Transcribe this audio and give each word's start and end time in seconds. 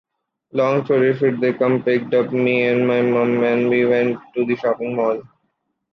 Long 0.53 0.83
story 0.85 1.15
should 1.15 1.41
they 1.41 1.53
came 1.53 1.83
picked 1.83 2.11
up 2.15 2.33
me 2.33 2.63
and 2.63 2.87
my 2.87 3.03
mum 3.03 3.43
and 3.43 3.69
we 3.69 3.85
went 3.85 4.17
to 4.33 4.55
shopping 4.55 4.95
mall. 4.95 5.21